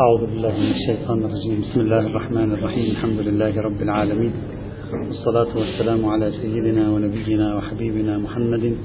[0.00, 1.60] أعوذ بالله من الشيطان الرجيم.
[1.60, 2.90] بسم الله الرحمن الرحيم.
[2.90, 4.32] الحمد لله رب العالمين.
[5.08, 8.76] والصلاة والسلام على سيدنا ونبينا وحبيبنا محمد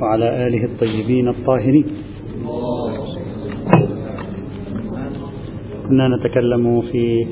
[0.00, 1.86] وعلى آله الطيبين الطاهرين.
[5.88, 7.26] كنا نتكلم في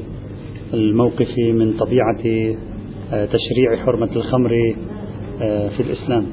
[0.75, 2.25] الموقف من طبيعة
[3.13, 4.75] آه، تشريع حرمة الخمر
[5.43, 6.27] آه، في الإسلام.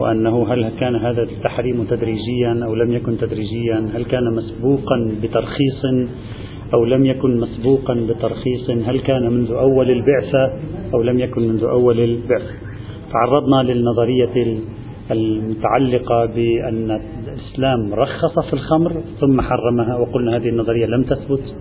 [0.00, 5.84] وأنه هل كان هذا التحريم تدريجيا أو لم يكن تدريجيا؟ هل كان مسبوقا بترخيص
[6.74, 10.52] أو لم يكن مسبوقا بترخيص؟ هل كان منذ أول البعثة
[10.94, 12.54] أو لم يكن منذ أول البعثة؟
[13.12, 14.58] تعرضنا للنظرية
[15.10, 21.54] المتعلقة بأن الإسلام رخص في الخمر ثم حرمها وقلنا هذه النظرية لم تثبت.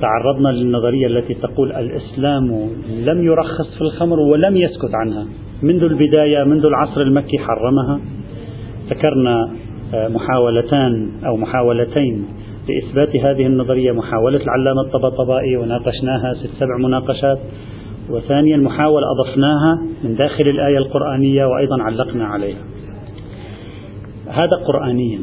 [0.00, 5.26] تعرضنا للنظرية التي تقول الإسلام لم يرخص في الخمر ولم يسكت عنها.
[5.62, 8.00] منذ البداية منذ العصر المكي حرمها
[8.90, 9.50] ذكرنا
[9.94, 12.26] آه، محاولتان أو محاولتين
[12.68, 17.38] لإثبات هذه النظرية محاولة العلامة الطبطبائي وناقشناها ست سبع مناقشات
[18.10, 22.58] وثانيا محاولة أضفناها من داخل الآية القرآنية وأيضا علقنا عليها.
[24.28, 25.18] هذا قرآنيا.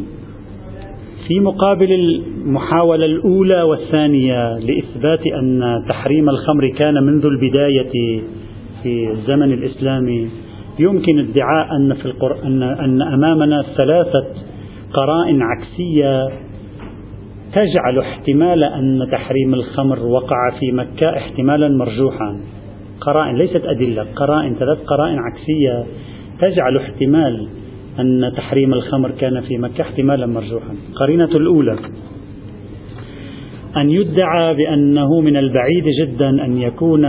[1.28, 8.22] في مقابل المحاولة الأولى والثانية لإثبات أن تحريم الخمر كان منذ البداية
[8.84, 10.30] في الزمن الإسلامي
[10.80, 14.26] يمكن ادعاء أن في القرآن أن أمامنا ثلاثة
[14.94, 16.28] قرائن عكسية
[17.54, 22.40] تجعل احتمال أن تحريم الخمر وقع في مكة احتمالا مرجوحا.
[23.02, 25.86] قرائن ليست أدلة قرائن ثلاث قرائن عكسية
[26.42, 27.48] تجعل احتمال
[28.00, 30.76] أن تحريم الخمر كان في مكة احتمالا مرجوحا.
[30.96, 31.78] قرينة الأولى.
[33.78, 37.02] أن يدعى بأنه من البعيد جدا أن يكون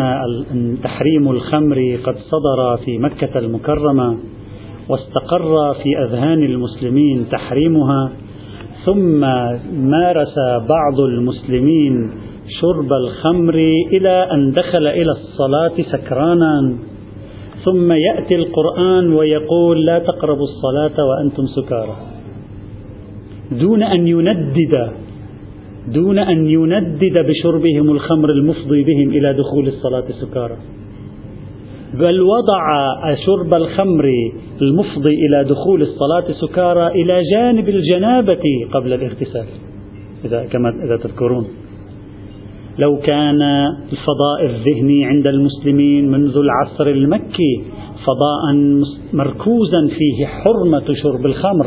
[0.82, 4.18] تحريم الخمر قد صدر في مكة المكرمة
[4.88, 8.12] واستقر في أذهان المسلمين تحريمها
[8.84, 9.20] ثم
[9.72, 10.34] مارس
[10.68, 12.10] بعض المسلمين
[12.60, 13.54] شرب الخمر
[13.92, 16.76] إلى أن دخل إلى الصلاة سكرانا.
[17.64, 21.96] ثم يأتي القرآن ويقول لا تقربوا الصلاة وأنتم سكارى.
[23.52, 24.92] دون أن يندد
[25.88, 30.56] دون أن يندد بشربهم الخمر المفضي بهم إلى دخول الصلاة سكارى.
[31.94, 32.64] بل وضع
[33.26, 34.12] شرب الخمر
[34.62, 39.46] المفضي إلى دخول الصلاة سكارى إلى جانب الجنابة قبل الاغتسال.
[40.24, 41.46] إذا كما إذا تذكرون.
[42.78, 43.42] لو كان
[43.92, 47.62] الفضاء الذهني عند المسلمين منذ العصر المكي
[48.06, 48.54] فضاء
[49.12, 51.66] مركوزا فيه حرمة شرب الخمر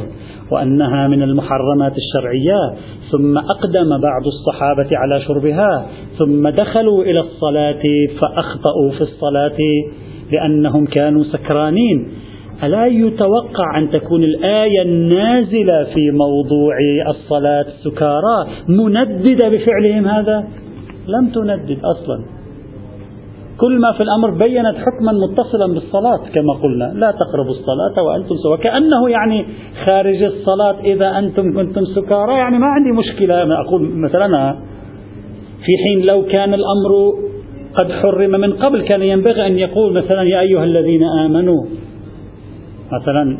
[0.51, 2.73] وأنها من المحرمات الشرعية.
[3.11, 5.85] ثم أقدم بعض الصحابة على شربها.
[6.17, 7.83] ثم دخلوا إلى الصلاة
[8.21, 9.57] فأخطأوا في الصلاة
[10.31, 12.07] لأنهم كانوا سكرانين.
[12.63, 16.75] ألا يتوقع أن تكون الآية النازلة في موضوع
[17.07, 20.47] الصلاة سكارى منددة بفعلهم هذا؟
[21.07, 22.36] لم تندد أصلا.
[23.57, 26.93] كل ما في الأمر بينت حكما متصلا بالصلاة كما قلنا.
[26.93, 28.59] لا تقربوا الصلاة وأنتم سواء.
[28.59, 29.45] كأنه يعني
[29.85, 32.33] خارج الصلاة إذا أنتم كنتم سكارى.
[32.33, 33.61] يعني ما عندي مشكلة.
[33.61, 34.55] أقول مثلا
[35.65, 37.13] في حين لو كان الأمر
[37.75, 41.65] قد حرم من قبل كان ينبغي أن يقول مثلا يا أيها الذين آمنوا
[42.91, 43.37] مثلا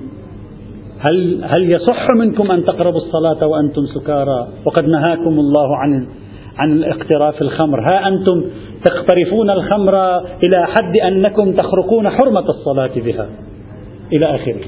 [0.99, 6.07] هل هل يصح منكم أن تقربوا الصلاة وأنتم سكارى؟ وقد نهاكم الله عن
[6.57, 7.81] عن الاقتراف الخمر.
[7.81, 8.43] ها أنتم
[8.85, 13.27] تقترفون الخمر إلى حد أنكم تخرقون حرمة الصلاة بها
[14.13, 14.65] إلى آخره.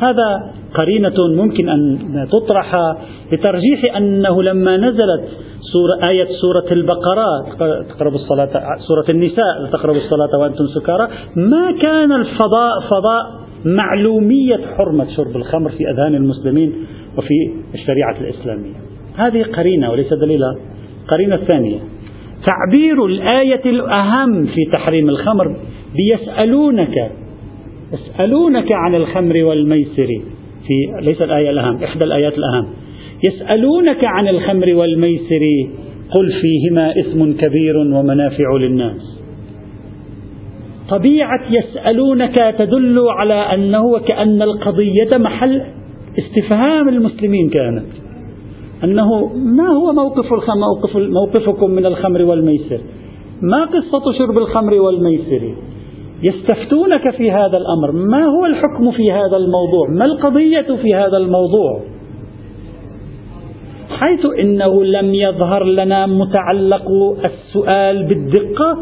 [0.00, 1.98] هذا قرينة ممكن أن
[2.32, 2.76] تطرح
[3.32, 5.28] لترجيح أنه لما نزلت
[5.72, 7.26] سورة آية سورة البقرة
[7.88, 8.48] تقربوا الصلاة
[8.88, 15.90] سورة النساء تقربوا الصلاة وأنتم سكارى ما كان الفضاء فضاء معلومية حرمة شرب الخمر في
[15.90, 16.74] أذهان المسلمين
[17.18, 17.34] وفي
[17.74, 18.74] الشريعة الإسلامية.
[19.16, 20.56] هذه قرينة وليس دليلا
[21.02, 21.78] القرينة الثانية
[22.46, 25.56] تعبير الآية الأهم في تحريم الخمر
[25.96, 27.10] بيسألونك
[27.92, 30.08] يسألونك عن الخمر والميسر
[30.66, 32.66] في ليس الآية الأهم إحدى الآيات الأهم.
[33.28, 35.40] يسألونك عن الخمر والميسر
[36.10, 39.20] قل فيهما إثم كبير ومنافع للناس.
[40.88, 45.62] طبيعة يسألونك تدل على أنه وكأن القضية محل
[46.18, 47.86] استفهام المسلمين كانت.
[48.84, 50.26] أنه ما هو موقف
[50.56, 52.80] موقف موقفكم من الخمر والميسر؟
[53.42, 55.54] ما قصة شرب الخمر والميسر؟
[56.22, 57.92] يستفتونك في هذا الأمر.
[57.92, 61.80] ما هو الحكم في هذا الموضوع؟ ما القضية في هذا الموضوع؟
[63.90, 66.90] حيث إنه لم يظهر لنا متعلق
[67.24, 68.78] السؤال بالدقة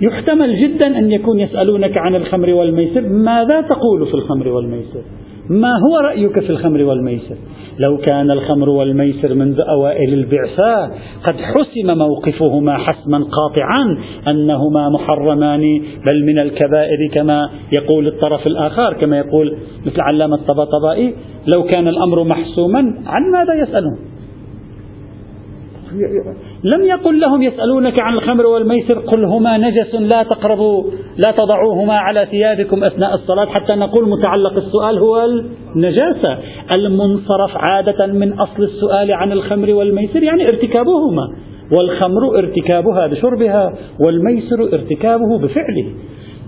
[0.00, 3.00] يحتمل جدا أن يكون يسألونك عن الخمر والميسر.
[3.00, 5.02] ماذا تقول في الخمر والميسر؟
[5.50, 7.36] ما هو رأيك في الخمر والميسر؟
[7.78, 10.84] لو كان الخمر والميسر منذ أوائل البعثة
[11.24, 13.98] قد حسم موقفهما حسما قاطعا
[14.28, 15.60] أنهما محرمان
[16.06, 19.56] بل من الكبائر كما يقول الطرف الآخر كما يقول
[19.86, 21.14] مثل علامة الطباطبائي
[21.56, 24.11] لو كان الأمر محسوما عن ماذا يسألون
[26.64, 30.84] لم يقل لهم يسألونك عن الخمر والميسر قل هما نجس لا تقربوا
[31.26, 36.38] لا تضعوهما على ثيابكم أثناء الصلاة حتى نقول متعلق السؤال هو النجاسة.
[36.72, 41.32] المنصرف عادة من أصل السؤال عن الخمر والميسر يعني ارتكابهما.
[41.78, 45.86] والخمر ارتكابها بشربها والميسر ارتكابه بفعله.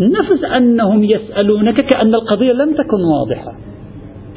[0.01, 3.74] نفس أنهم يسألونك كأن القضية لم تكن واضحة.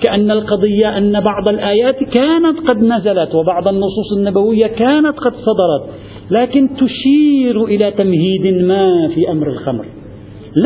[0.01, 5.89] كأن القضية أن بعض الآيات كانت قد نزلت وبعض النصوص النبوية كانت قد صدرت
[6.31, 9.85] لكن تشير إلى تمهيد ما في أمر الخمر.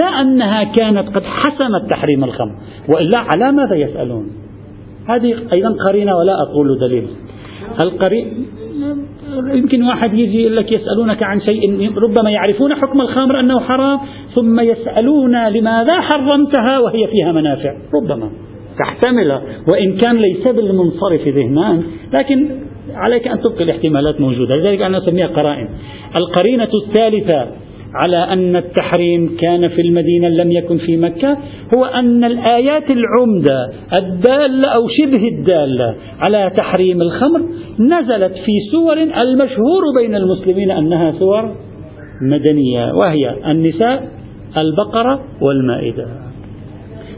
[0.02, 2.56] لا أنها كانت قد حسمت تحريم الخمر
[2.96, 4.28] وإلا على ماذا يسألون؟
[5.10, 7.08] هذه أيضا قرينة ولا أقول دليل
[7.80, 8.48] القرين
[9.54, 14.00] يمكن واحد يجي يقول لك يسألونك عن شيء ربما يعرفون حكم الخمر أنه حرام
[14.36, 17.74] ثم يسألون لماذا حرمتها وهي فيها منافع.
[17.96, 18.32] ربما.
[18.86, 19.42] تحتمل
[19.74, 21.84] وإن كان ليس بالمنصرف ذهنان
[22.14, 22.48] لكن
[22.94, 24.56] عليك أن تبقي الاحتمالات موجودة.
[24.56, 25.68] لذلك أنا أسميها قرائن.
[26.16, 27.48] القرينة الثالثة
[27.94, 31.38] على أن التحريم كان في المدينة لم يكن في مكة
[31.76, 37.42] هو أن الآيات العمدة الدالة أو شبه الدالة على تحريم الخمر
[37.80, 41.56] نزلت في سور المشهور بين المسلمين أنها سور
[42.22, 44.08] مدنية وهي النساء
[44.58, 46.31] البقرة والمائدة.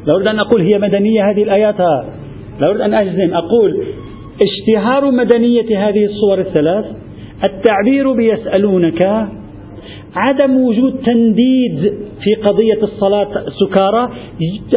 [0.07, 1.79] لو أريد أن أقول هي مدنية هذه الآيات.
[2.59, 3.33] لو أريد أن أجزم.
[3.33, 3.83] أقول
[4.41, 6.85] اشتهار مدنية هذه الصور الثلاث
[7.43, 9.27] التعبير بيسألونك
[10.15, 13.29] عدم وجود تنديد في قضية الصلاة
[13.59, 14.09] سكارى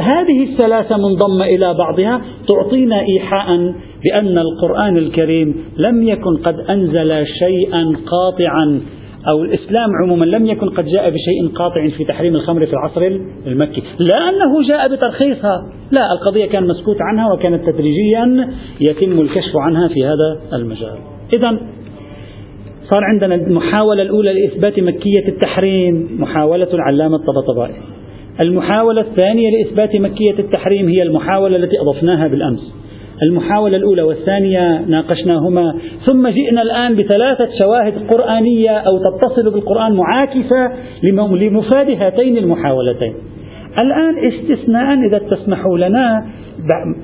[0.00, 3.75] هذه الثلاثة منضمة إلى بعضها تعطينا إيحاء
[4.05, 8.81] بأن القرآن الكريم لم يكن قد أنزل شيئا قاطعا.
[9.28, 13.00] أو الإسلام عموما لم يكن قد جاء بشيء قاطع في تحريم الخمر في العصر
[13.46, 13.82] المكي.
[13.99, 15.67] لا أنه جاء بترخيصها.
[15.90, 18.49] لا القضية كان مسكوت عنها وكانت تدريجيا
[18.81, 20.99] يتم الكشف عنها في هذا المجال.
[21.32, 21.61] إذا
[22.90, 27.75] صار عندنا المحاولة الأولى لإثبات مكية التحريم محاولة العلامة الطبطبائي.
[28.40, 32.72] المحاولة الثانية لإثبات مكية التحريم هي المحاولة التي أضفناها بالأمس.
[33.22, 35.74] المحاولة الأولى والثانية ناقشناهما.
[36.06, 40.72] ثم جئنا الآن بثلاثة شواهد قرآنية أو تتصل بالقرآن معاكسة
[41.12, 43.14] لمفاد هاتين المحاولتين.
[43.78, 46.26] الآن استثناء إذا تسمحوا لنا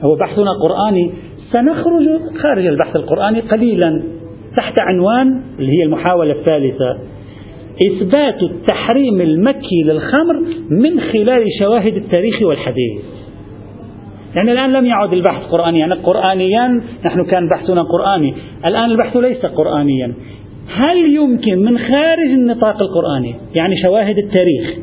[0.03, 1.13] هو بحثنا قرآني.
[1.53, 2.09] سنخرج
[2.43, 4.03] خارج البحث القرآني قليلا
[4.57, 6.99] تحت عنوان اللي هي المحاولة الثالثة.
[7.87, 13.22] إثبات التحريم المكي للخمر من خلال شواهد التاريخ والحديث.
[14.37, 15.81] يعني الآن لم يعد البحث قرآنيا.
[15.81, 18.35] يعني قرآنيا نحن كان بحثنا قرآني.
[18.67, 20.15] الآن البحث ليس قرآنيا.
[20.69, 24.79] هل يمكن من خارج النطاق القرآني يعني شواهد التاريخ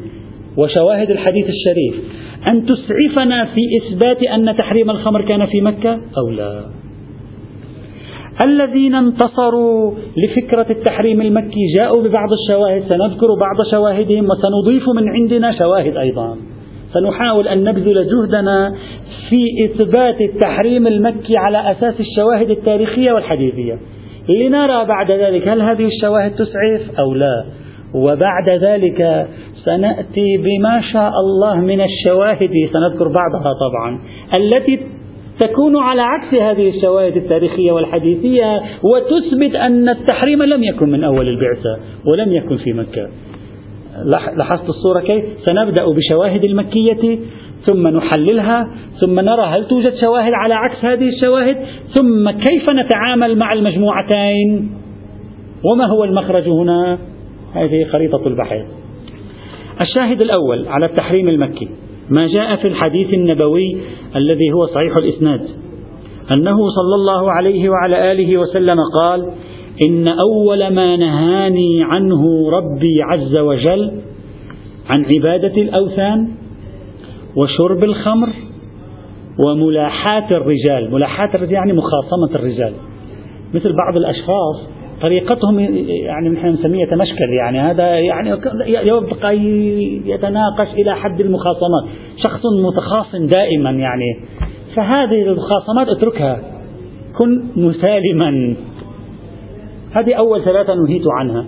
[0.58, 1.96] وشواهد الحديث الشريف
[2.48, 6.66] أن تسعفنا في إثبات أن تحريم الخمر كان في مكة أو لا؟
[8.44, 12.84] الذين انتصروا لفكرة التحريم المكي جاءوا ببعض الشواهد.
[12.90, 16.38] سنذكر بعض شواهدهم وسنضيف من عندنا شواهد أيضا.
[16.94, 18.76] سنحاول أن نبذل جهدنا
[19.30, 23.80] في إثبات التحريم المكي على أساس الشواهد التاريخية والحديثية.
[24.30, 27.46] لنرى بعد ذلك هل هذه الشواهد تسعف أو لا.
[27.94, 29.28] وبعد ذلك
[29.66, 34.00] سنأتي بما شاء الله من الشواهد سنذكر بعضها طبعا
[34.40, 34.80] التي
[35.40, 41.80] تكون على عكس هذه الشواهد التاريخية والحديثية وتثبت أن التحريم لم يكن من أول البعثة
[42.12, 43.10] ولم يكن في مكة.
[44.36, 47.20] لاحظت الصورة كيف؟ سنبدأ بشواهد المكية
[47.66, 48.70] ثم نحللها
[49.02, 51.58] ثم نرى هل توجد شواهد على عكس هذه الشواهد
[51.96, 54.72] ثم كيف نتعامل مع المجموعتين؟
[55.64, 56.98] وما هو المخرج هنا؟
[57.54, 58.66] هذه خريطة البحث
[59.82, 61.70] الشاهد الأول على التحريم المكي
[62.10, 63.78] ما جاء في الحديث النبوي
[64.16, 65.42] الذي هو صحيح الإسناد
[66.38, 69.32] أنه صلى الله عليه وعلى آله وسلم قال
[69.88, 73.92] إن أول ما نهاني عنه ربي عز وجل
[74.90, 76.28] عن عبادة الأوثان
[77.36, 78.30] وشرب الخمر
[79.40, 80.94] وملاحاة الرجال.
[80.94, 82.74] ملاحاة الرجال يعني مخاصمة الرجال.
[83.54, 84.70] مثل بعض الأشخاص
[85.02, 87.60] طريقتهم يعني نحن نسميه يتمشكل يعني.
[87.60, 88.30] هذا يعني
[88.68, 89.38] يبقى
[90.06, 91.84] يتناقش إلى حد المخاصمات.
[92.24, 94.20] شخص متخاصم دائما يعني.
[94.76, 96.40] فهذه المخاصمات اتركها.
[97.18, 98.56] كن مسالما.
[99.92, 101.46] هذه أول ثلاثة نهيت عنها.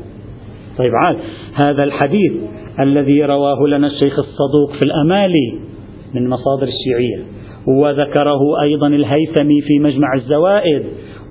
[0.77, 1.17] طيب عاد.
[1.65, 2.33] هذا الحديث
[2.79, 5.60] الذي رواه لنا الشيخ الصدوق في الأمالي
[6.13, 7.25] من مصادر الشيعية
[7.67, 10.83] وذكره أيضا الهيثمي في مجمع الزوائد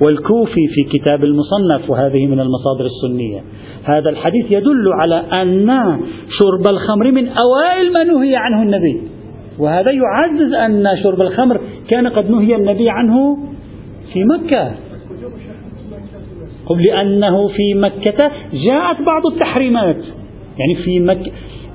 [0.03, 3.41] والكوفي في كتاب المصنف وهذه من المصادر السنية.
[3.85, 5.67] هذا الحديث يدل على أن
[6.41, 9.01] شرب الخمر من أوائل ما نهي عنه النبي.
[9.59, 13.39] وهذا يعزز أن شرب الخمر كان قد نهي النبي عنه
[14.13, 14.71] في مكة.
[16.79, 19.97] لأنه في مكة جاءت بعض التحريمات.
[20.59, 21.31] يعني في مكة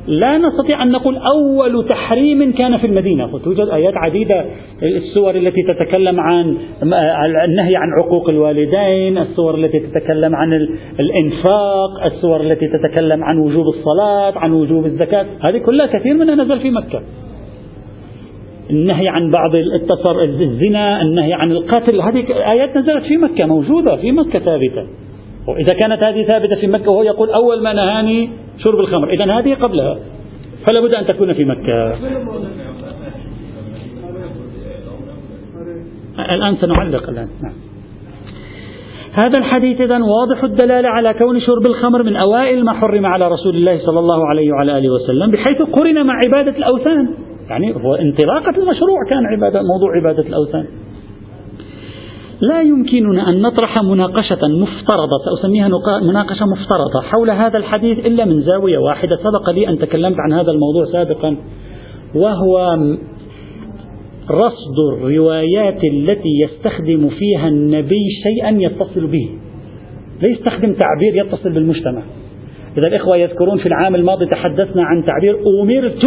[0.07, 3.39] لا نستطيع أن نقول أول تحريم كان في المدينة.
[3.39, 4.45] توجد آيات عديدة
[4.83, 6.57] السور التي تتكلم عن
[7.45, 10.53] النهي عن عقوق الوالدين السور التي تتكلم عن
[10.99, 15.25] الإنفاق السور التي تتكلم عن وجوب الصلاة عن وجوب الزكاة.
[15.41, 17.01] هذه كلها كثير منها نزل في مكة.
[18.69, 24.11] النهي عن بعض التصر الزنا النهي عن القتل هذه آيات نزلت في مكة موجودة في
[24.11, 24.87] مكة ثابتة.
[25.47, 29.09] وإذا كانت هذه ثابتة في مكة وهو يقول أول ما نهاني شرب الخمر.
[29.09, 29.97] إذا هذه قبلها.
[30.67, 31.93] فلا بد أن تكون في مكة.
[36.19, 37.27] الآن سنعلق الآن.
[37.43, 37.53] نعم.
[39.13, 43.55] هذا الحديث إذا واضح الدلالة على كون شرب الخمر من أوائل ما حرم على رسول
[43.55, 47.24] الله صلى الله عليه وعلى آله وسلم بحيث قرن مع عبادة الأوثان.
[47.49, 50.65] يعني هو انطلاقة المشروع كان عبادة موضوع عبادة الأوثان.
[52.41, 55.69] لا يمكننا أن نطرح مناقشة مفترضة سأسميها
[56.03, 59.17] مناقشة مفترضة حول هذا الحديث إلا من زاوية واحدة.
[59.17, 61.37] سبق لي أن تكلمت عن هذا الموضوع سابقا
[62.15, 62.77] وهو
[64.31, 69.29] رصد الروايات التي يستخدم فيها النبي شيئا يتصل به.
[70.21, 72.01] لا يستخدم تعبير يتصل بالمجتمع.
[72.77, 76.05] إذا الإخوة يذكرون في العام الماضي تحدثنا عن تعبير أمرت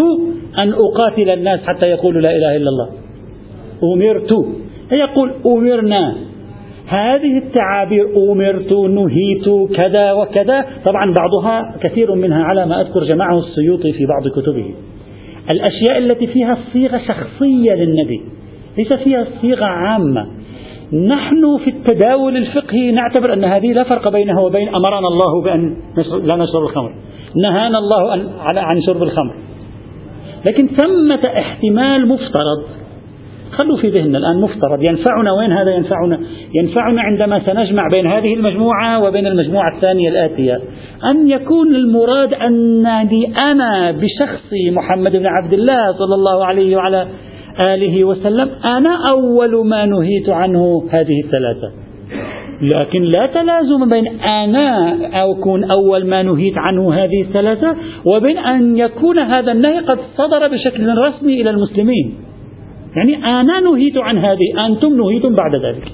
[0.59, 2.88] أن أقاتل الناس حتى يقولوا لا إله إلا الله.
[3.95, 4.33] أمرت.
[4.93, 6.15] يقول أمرنا.
[6.87, 10.65] هذه التعابير أمرت نهيت كذا وكذا.
[10.87, 14.75] طبعا بعضها كثير منها على ما أذكر جمعه السيوطي في بعض كتبه.
[15.55, 18.23] الأشياء التي فيها صيغة شخصية للنبي
[18.79, 20.27] ليس فيها صيغة عامة.
[20.93, 25.77] نحن في التداول الفقهي نعتبر أن هذه لا فرق بينها وبين أمرنا الله بأن
[26.23, 26.95] لا نشرب الخمر.
[27.43, 29.35] نهانا الله عن شرب الخمر.
[30.49, 32.62] لكن ثمة احتمال مفترض.
[33.52, 34.83] خلوا في ذهننا الآن مفترض.
[34.83, 36.21] ينفعنا وين هذا؟ ينفعنا
[36.55, 40.61] ينفعنا عندما سنجمع بين هذه المجموعة وبين المجموعة الثانية الآتية.
[41.11, 47.07] أن يكون المراد أنني أنا بشخصي محمد بن عبد الله صلى الله عليه وعلى
[47.61, 51.88] آله وسلم أنا أول ما نهيت عنه هذه الثلاثة.
[52.62, 58.77] لكن لا تلازم بين أنا أو أكون أول ما نهيت عنه هذه الثلاثة وبين أن
[58.77, 62.15] يكون هذا النهي قد صدر بشكل رسمي إلى المسلمين.
[62.97, 65.93] يعني أنا نهيت عن هذه أنتم نهيتم بعد ذلك.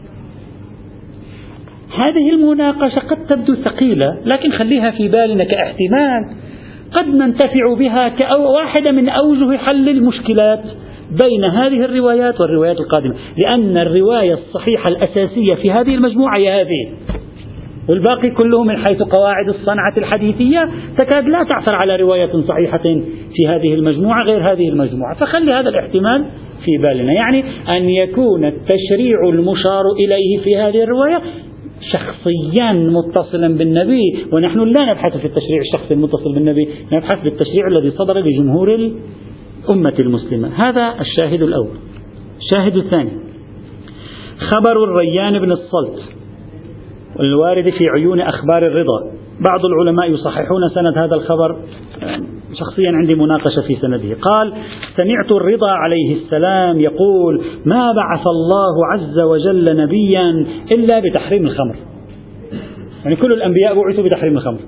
[1.97, 6.35] هذه المناقشة قد تبدو ثقيلة لكن خليها في بالنا كاحتمال.
[6.92, 10.64] قد ننتفع بها كواحدة من أوجه حل المشكلات.
[11.11, 13.14] بين هذه الروايات والروايات القادمة.
[13.37, 16.88] لأن الرواية الصحيحة الأساسية في هذه المجموعة هي هذه
[17.88, 20.68] والباقي كله من حيث قواعد الصنعة الحديثية
[20.99, 22.82] تكاد لا تعثر على رواية صحيحة
[23.34, 25.14] في هذه المجموعة غير هذه المجموعة.
[25.14, 26.25] فخلي هذا الاحتمال
[26.64, 27.12] في بالنا.
[27.12, 31.23] يعني أن يكون التشريع المشار إليه في هذه الرواية
[31.92, 38.18] شخصيا متصلا بالنبي ونحن لا نبحث في التشريع الشخصي المتصل بالنبي نبحث بالتشريع الذي صدر
[38.18, 38.90] لجمهور
[39.64, 40.49] الأمة المسلمة.
[40.68, 41.76] هذا الشاهد الأول.
[42.38, 43.11] الشاهد الثاني.
[44.38, 46.02] خبر الريان بن الصلت
[47.16, 49.12] والوارد في عيون أخبار الرضا.
[49.40, 51.56] بعض العلماء يصححون سند هذا الخبر.
[52.61, 54.16] شخصيا عندي مناقشة في سنده.
[54.21, 54.52] قال
[54.97, 61.76] سمعت الرضا عليه السلام يقول ما بعث الله عز وجل نبيا إلا بتحريم الخمر.
[63.04, 64.59] يعني كل الأنبياء بعثوا بتحريم الخمر.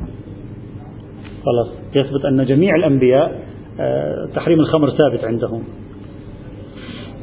[1.46, 3.46] خلاص يثبت أن جميع الأنبياء
[4.34, 5.62] تحريم الخمر ثابت عندهم.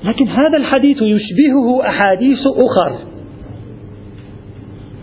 [0.03, 2.97] لكن هذا الحديث يشبهه أحاديث أخر.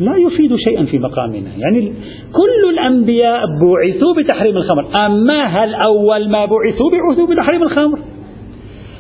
[0.01, 1.51] لا يفيد شيئا في مقامنا.
[1.59, 1.93] يعني
[2.33, 4.87] كل الأنبياء بعثوا بتحريم الخمر.
[5.07, 7.99] أما هل أول ما بعثوا بعثوا بتحريم الخمر؟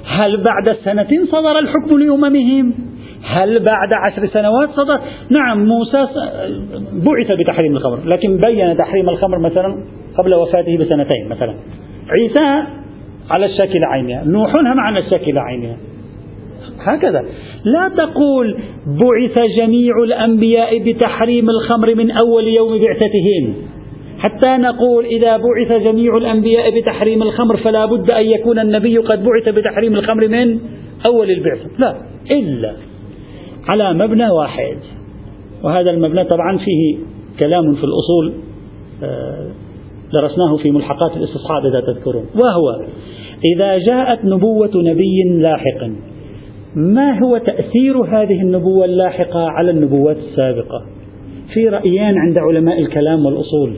[0.07, 2.75] هل بعد سنة صدر الحكم لأممهم؟
[3.23, 6.07] هل بعد عشر سنوات صدر؟ نعم موسى
[6.92, 7.99] بعث بتحريم الخمر.
[8.04, 9.85] لكن بين تحريم الخمر مثلا
[10.19, 11.54] قبل وفاته بسنتين مثلا.
[12.11, 12.67] عيسى
[13.31, 15.76] على الشكل عينها نوح هم على الشكل عينها
[16.81, 17.25] هكذا.
[17.64, 23.55] لا تقول بعث جميع الأنبياء بتحريم الخمر من أول يوم بعثتهم
[24.19, 29.49] حتى نقول إذا بعث جميع الأنبياء بتحريم الخمر فلا بد أن يكون النبي قد بعث
[29.49, 30.59] بتحريم الخمر من
[31.09, 31.71] أول البعثة.
[31.79, 31.97] لا
[32.31, 32.73] إلا
[33.69, 34.76] على مبنى واحد.
[35.62, 36.99] وهذا المبنى طبعا فيه
[37.38, 38.33] كلام في الأصول
[39.02, 39.50] آه،
[40.12, 42.25] درسناه في ملحقات الاستصحاب إذا تذكرون.
[42.35, 42.87] وهو
[43.55, 45.90] إذا جاءت نبوة نبي لاحق
[46.75, 50.83] ما هو تأثير هذه النبوة اللاحقة على النبوات السابقة؟
[51.55, 53.73] في رأيين عند علماء الكلام والأصول.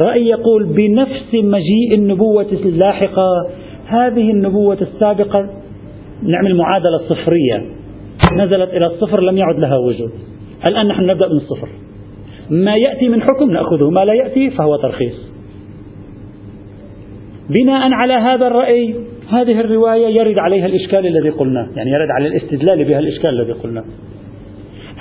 [0.00, 3.26] رأي يقول بنفس مجيء النبوة اللاحقة
[3.86, 5.50] هذه النبوة السابقة
[6.22, 7.64] نعمل معادلة صفرية
[8.32, 10.10] نزلت إلى الصفر لم يعد لها وجود.
[10.66, 11.68] الآن نحن نبدأ من الصفر.
[12.50, 15.31] ما يأتي من حكم نأخذه ما لا يأتي فهو ترخيص.
[17.58, 18.94] بناء على هذا الرأي
[19.28, 23.84] هذه الرواية يرد عليها الإشكال الذي قلناه يعني يرد على الاستدلال بها الإشكال الذي قلناه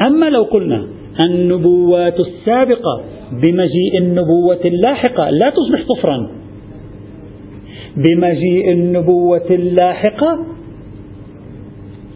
[0.08, 0.88] أما لو قلنا
[1.25, 6.29] النبوات السابقة بمجيء النبوة اللاحقة لا تصبح صفرا
[7.98, 10.46] بمجيء النبوة اللاحقة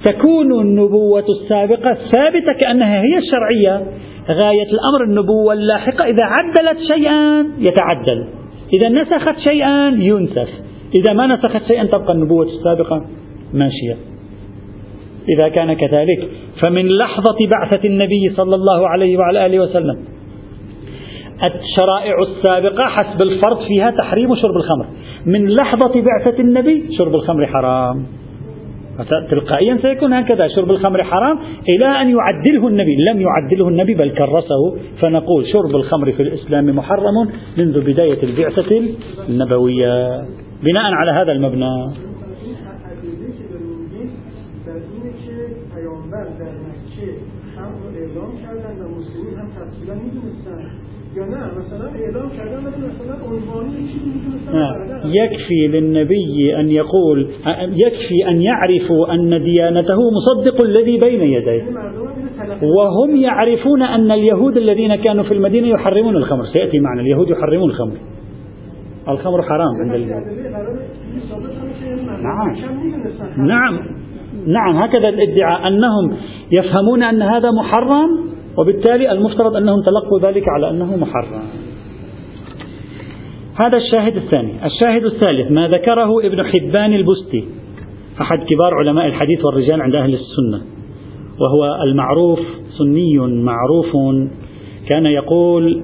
[0.06, 3.86] تكون النبوة السابقة ثابتة كأنها هي الشرعية.
[4.30, 8.25] غاية الأمر النبوة اللاحقة إذا عدلت شيئا يتعدل.
[8.74, 10.50] إذا نسخت شيئا ينسخ.
[11.00, 13.06] إذا ما نسخت شيئا تبقى النبوة السابقة
[13.54, 13.98] ماشية.
[15.30, 16.30] إذا كان كذلك
[16.66, 19.98] فمن لحظة بعثة النبي صلى الله عليه وعلى آله وسلم
[21.44, 24.86] الشرائع السابقة حسب الفرض فيها تحريم شرب الخمر.
[25.26, 28.06] من لحظة بعثة النبي شرب الخمر حرام.
[29.32, 30.48] تلقائيا سيكون هكذا.
[30.48, 32.96] شرب الخمر حرام إلى أن يعدله النبي.
[33.12, 34.78] لم يعدله النبي بل كرسه.
[35.02, 38.82] فنقول شرب الخمر في الإسلام محرم منذ بداية البعثة
[39.30, 40.22] النبوية.
[40.64, 42.05] بناء على هذا المبنى.
[55.06, 57.30] يكفي للنبي أن يقول
[57.76, 61.64] يكفي أن يعرفوا أن ديانته مصدق الذي بين يديه
[62.62, 66.46] وهم يعرفون أن اليهود الذين كانوا في المدينة يحرمون الخمر.
[66.46, 67.96] سيأتي معنا اليهود يحرمون الخمر.
[69.10, 70.24] الخمر حرام عند اليهود.
[72.24, 72.56] نعم.
[73.38, 73.80] نعم.
[74.48, 74.78] نعم.
[74.78, 76.18] هكذا الادعاء أنهم
[76.58, 78.35] يفهمون أن هذا محرم.
[78.58, 81.44] وبالتالي المفترض أنهم تلقوا ذلك على أنه محرم.
[83.56, 84.66] هذا الشاهد الثاني.
[84.66, 87.44] الشاهد الثالث ما ذكره ابن حبان البستي
[88.22, 90.62] أحد كبار علماء الحديث والرجال عند أهل السنة
[91.40, 92.40] وهو المعروف
[92.77, 93.96] سني معروف
[94.90, 95.84] كان يقول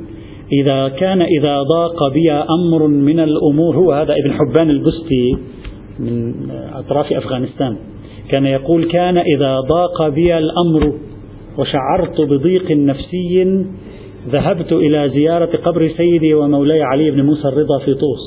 [0.62, 5.38] إذا كان إذا ضاق بي أمر من الأمور هو هذا ابن حبان البستي
[6.00, 6.34] من
[6.74, 7.78] أطراف أفغانستان
[8.30, 10.93] كان يقول كان إذا ضاق بي الأمر
[11.58, 13.66] وشعرت بضيق نفسي
[14.30, 18.24] ذهبت إلى زيارة قبر سيدي ومولاي علي بن موسى الرضا في طوس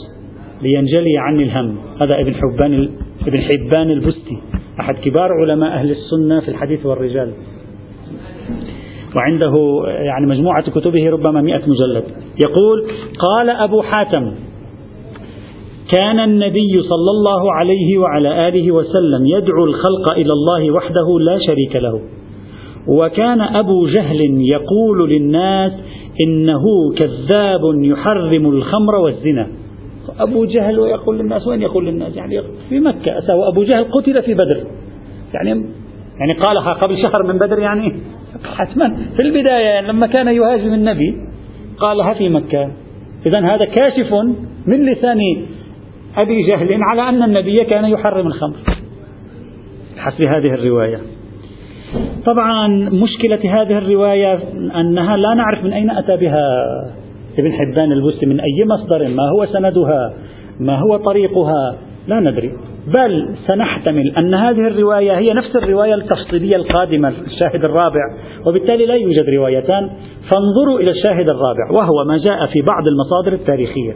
[0.63, 1.77] لينجلي عني الهم.
[2.01, 2.91] هذا ابن حبان
[3.27, 4.39] ابن حبان البستي
[4.81, 7.33] أحد كبار علماء أهل السنة في الحديث والرجال.
[9.17, 9.55] وعنده
[9.87, 12.05] يعني مجموعة كتبه ربما مئة مجلد.
[12.45, 14.35] يقول قال أبو حاتم
[15.97, 21.77] كان النبي صلى الله عليه وعلى آله وسلم يدعو الخلق إلى الله وحده لا شريك
[21.77, 22.01] له.
[22.88, 25.73] وكان أبو جهل يقول للناس
[26.27, 26.64] إنه
[26.99, 29.49] كذاب يحرم الخمر والزنا.
[30.18, 34.35] أبو جهل ويقول للناس وين يقول للناس؟ يعني في مكة أسا أبو جهل قتل في
[34.35, 34.64] بدر.
[35.35, 35.51] يعني
[36.18, 38.01] يعني قالها قبل شهر من بدر يعني؟
[38.44, 38.97] حتما.
[39.16, 41.14] في البداية لما كان يهاجم النبي
[41.79, 42.70] قالها في مكة.
[43.27, 44.12] إذا هذا كاشف
[44.66, 45.18] من لسان
[46.23, 48.57] أبي جهل على أن النبي كان يحرم الخمر.
[49.97, 51.13] حسب هذه الرواية.
[52.26, 54.38] طبعا مشكلة هذه الرواية
[54.80, 56.46] أنها لا نعرف من أين أتى بها.
[57.38, 60.14] ابن حبان البستي من أي مصدر ما هو سندها
[60.61, 61.76] ما هو طريقها
[62.09, 62.52] لا ندري.
[62.96, 68.00] بل سنحتمل أن هذه الرواية هي نفس الرواية التفصيلية القادمة الشاهد الرابع
[68.46, 69.90] وبالتالي لا يوجد روايتان.
[70.30, 73.92] فانظروا إلى الشاهد الرابع وهو ما جاء في بعض المصادر التاريخية.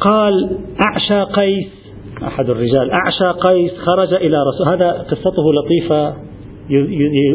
[0.00, 0.50] قال
[0.86, 1.77] أعشى قيس
[2.22, 2.90] أحد الرجال.
[2.90, 6.28] أعشى قيس خرج إلى رسول هذا قصته لطيفة.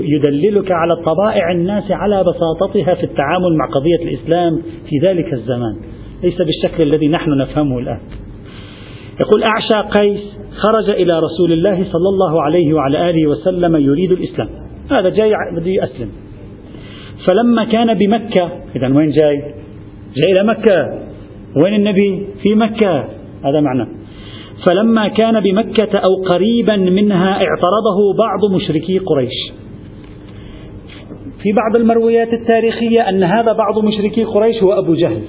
[0.04, 5.76] يدللك على طبائع الناس على بساطتها في التعامل مع قضية الإسلام في ذلك الزمان.
[6.24, 8.00] ليس بالشكل الذي نحن نفهمه الآن.
[9.22, 10.20] يقول أعشى قيس
[10.58, 14.50] خرج إلى رسول الله صلى الله عليه وعلى آله وسلم يريد الإسلام.
[14.92, 16.10] هذا جاي بده يأسلم
[17.26, 19.38] فلما كان بمكة إذا وين جاي؟
[20.16, 21.00] جاي إلى مكة.
[21.64, 23.10] وين النبي؟ في مكة.
[23.46, 23.88] هذا معنى
[24.68, 29.52] فلما كان بمكة أو قريبا منها اعترضه بعض مشركي قريش.
[31.44, 35.22] في بعض المرويات التاريخية أن هذا بعض مشركي قريش هو أبو جهل.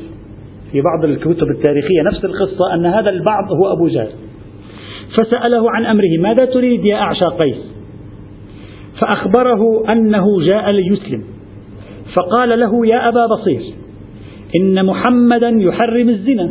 [0.73, 4.11] في بعض الكتب التاريخية نفس القصة أن هذا البعض هو أبو جهل.
[5.17, 7.57] فسأله عن أمره ماذا تريد يا أعشى قيس؟
[9.01, 11.25] فأخبره أنه جاء ليسلم.
[12.17, 13.63] فقال له يا أبا بصير
[14.61, 16.51] إن محمدا يحرم الزنا.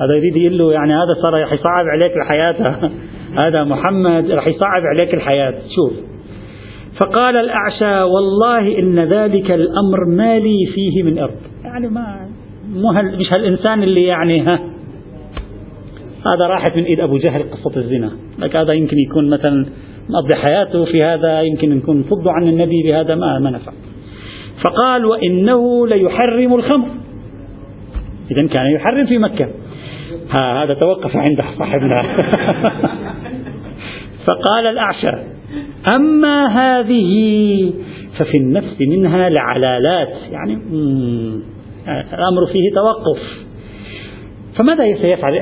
[0.00, 2.90] هذا يريد يقول له يعني هذا صار يصعب عليك الحياة.
[3.44, 5.54] هذا محمد راح يصعب عليك الحياة.
[5.76, 5.92] شوف.
[6.96, 11.36] فقال الأعشى والله إن ذلك الأمر ما لي فيه من إرض.
[11.64, 12.28] يعني ما
[12.72, 14.60] مو هل مش هالإنسان اللي يعني ها.
[16.26, 18.10] هذا راحت من إيد أبو جهل قصة الزنا.
[18.38, 19.66] لك هذا يمكن يكون مثلا
[20.08, 23.72] مقضي حياته في هذا يمكن يكون صدوا عن النبي بهذا ما ما نفع
[24.62, 26.88] فقال وإنه ليحرم الخمر.
[28.30, 29.48] إذا كان يحرم في مكة.
[30.30, 32.02] ها هذا توقف عند صاحبنا.
[34.26, 35.24] فقال الأعشى
[35.86, 37.72] أما هذه
[38.18, 40.58] ففي النفس منها لعلالات يعني
[41.88, 43.22] الأمر فيه توقف.
[44.56, 45.40] فماذا سيفعل؟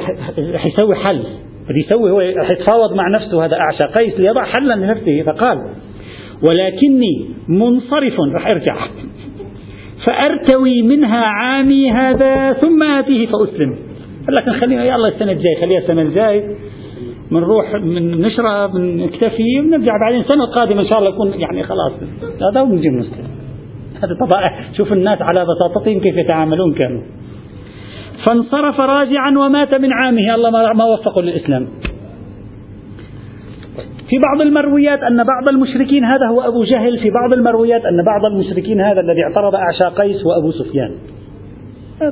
[0.54, 1.22] رح يسوي حل.
[1.68, 3.94] بده يسوي هو رح يتفاوض مع نفسه هذا أعشى.
[3.94, 5.58] قيس ليضع حلا لنفسه فقال
[6.48, 8.14] ولكني منصرف.
[8.34, 8.76] رح ارجع
[10.04, 13.87] فأرتوي منها عامي هذا ثم آتيه فأسلم.
[14.28, 16.56] قال لك خلينا يلا السنة الجاي خليها السنة الجاي
[17.30, 21.92] بنروح من نشرب نكتفي ونرجع بعدين السنة القادمة إن شاء الله يكون يعني خلاص.
[22.52, 23.26] هذا ونجي مسلم
[24.02, 24.72] هذا طبعا.
[24.76, 27.02] شوف الناس على بساطتهم كيف يتعاملون كانوا.
[28.24, 30.34] فانصرف راجعا ومات من عامه.
[30.34, 31.68] الله ما وفقه للإسلام.
[34.08, 36.98] في بعض المرويات أن بعض المشركين هذا هو أبو جهل.
[36.98, 40.94] في بعض المرويات أن بعض المشركين هذا الذي اعترض أعشى قيس وأبو سفيان.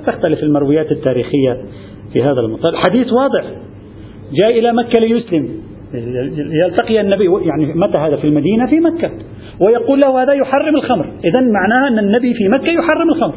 [0.07, 1.63] تختلف المرويات التاريخية.
[2.13, 2.73] في هذا المطار.
[2.73, 3.45] الحديث واضح.
[4.33, 5.49] جاء إلى مكة ليسلم.
[6.65, 9.11] يلتقي النبي يعني متى هذا؟ في المدينة في مكة.
[9.61, 11.05] ويقول له هذا يحرم الخمر.
[11.25, 13.35] إذا معناها أن النبي في مكة يحرم الخمر.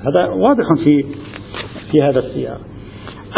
[0.00, 1.04] هذا واضح في
[1.92, 2.60] في هذا السياق.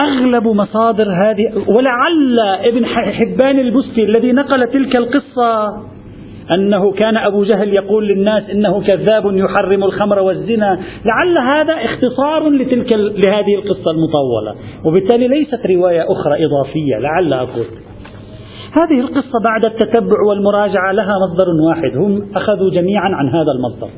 [0.02, 5.68] أغلب مصادر هذه ولعل ابن حبان البستي الذي نقل تلك القصة
[6.54, 10.80] أنه كان أبو جهل يقول للناس إنه كذاب يحرم الخمر والزنا.
[11.04, 14.54] لعل هذا اختصار لتلك لهذه القصة المطولة.
[14.84, 17.66] وبالتالي ليست رواية أخرى إضافية لعل أقول.
[18.72, 21.96] هذه القصة بعد التتبع والمراجعة لها مصدر واحد.
[21.96, 23.88] هم أخذوا جميعا عن هذا المصدر.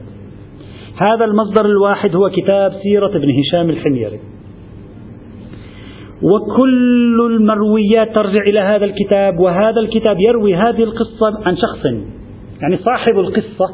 [0.97, 4.21] هذا المصدر الواحد هو كتاب سيرة ابن هشام الحميري.
[6.23, 11.87] وكل المرويات ترجع إلى هذا الكتاب وهذا الكتاب يروي هذه القصة عن شخص
[12.63, 13.71] يعني صاحب القصة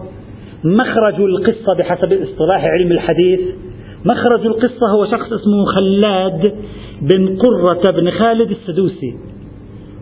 [0.65, 3.41] مخرج القصة بحسب اصطلاح علم الحديث.
[4.05, 6.55] مخرج القصة هو شخص اسمه خلاد
[7.03, 9.15] بن قرة بن خالد السدوسي.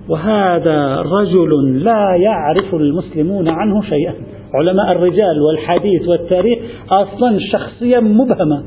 [0.09, 4.15] وهذا رجل لا يعرف المسلمون عنه شيئا.
[4.55, 6.59] علماء الرجال والحديث والتاريخ
[6.91, 8.65] أصلا شخصية مبهمة.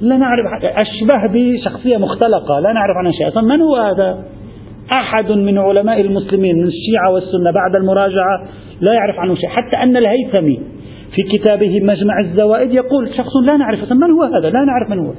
[0.00, 2.60] لا نعرف أشبه بشخصية مختلقة.
[2.60, 3.40] لا نعرف عنها شيئا.
[3.40, 4.24] من هو هذا؟
[4.92, 8.48] أحد من علماء المسلمين من الشيعة والسنة بعد المراجعة.
[8.80, 9.48] لا يعرف عنه شيء.
[9.48, 10.60] حتى أن الهيثمي
[11.14, 15.12] في كتابه مجمع الزوائد يقول شخص لا نعرف من هو هذا؟ لا نعرف من هو.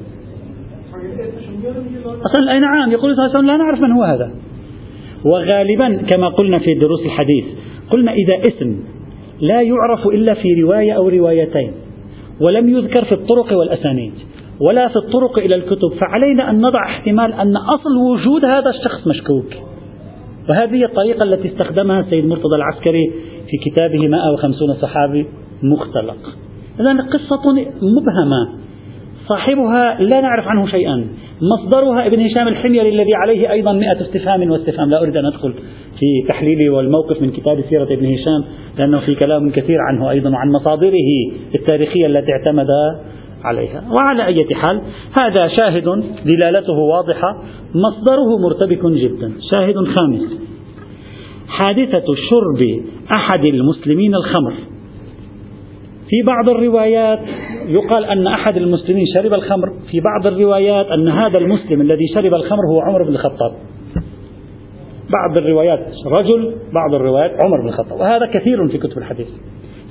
[2.26, 4.32] أصلا أي نعم يقول صلى الله عليه وسلم لا نعرف من هو هذا.
[5.26, 7.46] وغالبا كما قلنا في دروس الحديث
[7.92, 8.80] قلنا إذا اسم
[9.42, 11.72] لا يعرف إلا في رواية أو روايتين
[12.42, 14.14] ولم يذكر في الطرق والأسانيد
[14.70, 19.54] ولا في الطرق إلى الكتب فعلينا أن نضع احتمال أن أصل وجود هذا الشخص مشكوك.
[20.50, 23.12] وهذه الطريقة التي استخدمها السيد مرتضى العسكري
[23.50, 25.26] في كتابه 150 صحابي
[25.64, 26.18] مختلق.
[26.80, 28.66] إذا قصة مبهمة.
[29.28, 31.08] صاحبها لا نعرف عنه شيئا.
[31.42, 34.90] مصدرها ابن هشام الحميري الذي عليه أيضا مئة استفهام واستفهام.
[34.90, 35.54] لا أريد أن أدخل
[36.00, 38.44] في تحليلي والموقف من كتاب سيرة ابن هشام
[38.78, 41.10] لأنه في كلام كثير عنه أيضا وعن مصادره
[41.56, 42.68] التاريخية التي اعتمد
[43.44, 43.84] عليها.
[43.92, 44.82] وعلى أي حال
[45.20, 47.44] هذا شاهد دلالته واضحة.
[47.76, 49.32] مصدره مرتبك جدا.
[49.52, 50.22] شاهد خامس.
[51.48, 52.84] حادثة شرب
[53.20, 54.54] أحد المسلمين الخمر.
[56.10, 57.20] في بعض الروايات
[57.68, 59.70] يقال أن أحد المسلمين شرب الخمر.
[59.92, 63.52] في بعض الروايات أن هذا المسلم الذي شرب الخمر هو عمر بن الخطاب.
[65.10, 65.88] بعض الروايات
[66.20, 68.00] رجل بعض الروايات عمر بن الخطاب.
[68.00, 69.28] وهذا كثير في كتب الحديث.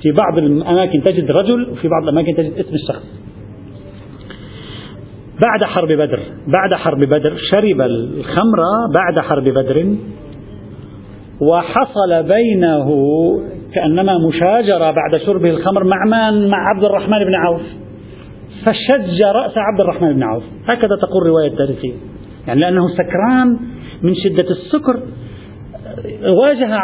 [0.01, 3.05] في بعض الأماكن تجد رجل وفي بعض الأماكن تجد اسم الشخص.
[5.45, 8.59] بعد حرب بدر بعد حرب بدر شرب الخمر
[8.95, 9.95] بعد حرب بدر
[11.41, 12.89] وحصل بينه
[13.73, 17.61] كأنما مشاجرة بعد شربه الخمر مع من؟ مع عبد الرحمن بن عوف.
[18.65, 20.43] فشج رأس عبد الرحمن بن عوف.
[20.67, 21.93] هكذا تقول رواية التاريخية.
[22.47, 23.57] يعني لأنه سكران
[24.03, 24.99] من شدة السكر
[26.41, 26.75] واجه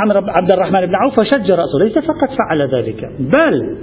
[0.42, 1.80] عبد الرحمن بن عوف وشج رأسه.
[1.80, 3.78] ليس فقط فعل ذلك بل